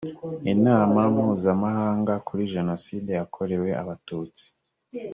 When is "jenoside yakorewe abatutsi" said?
2.53-4.45